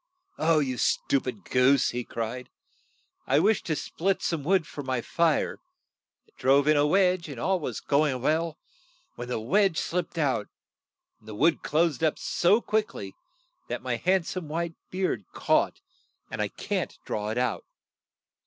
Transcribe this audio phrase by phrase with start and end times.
[0.39, 2.49] 'You stu pid goose!" he cried.
[3.27, 5.59] "I wished to split some wood for my fire.
[6.27, 8.57] I drove in a wedge, and all was go ing on well,
[9.13, 10.47] when the wedge slipped out,
[11.19, 13.11] and the wood closed up so quick ly
[13.67, 15.81] that my hand some white beard caught,
[16.31, 17.63] and I can't draw it out.